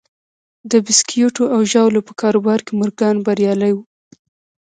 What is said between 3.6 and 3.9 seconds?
و